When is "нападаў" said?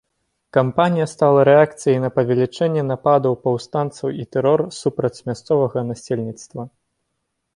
2.91-3.37